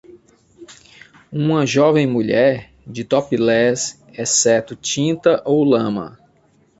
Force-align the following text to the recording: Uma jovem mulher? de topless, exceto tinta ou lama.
Uma 1.31 1.63
jovem 1.63 2.07
mulher? 2.07 2.73
de 2.87 3.03
topless, 3.03 4.01
exceto 4.11 4.75
tinta 4.75 5.43
ou 5.45 5.63
lama. 5.63 6.17